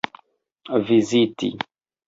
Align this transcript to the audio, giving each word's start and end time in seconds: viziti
viziti 0.85 1.49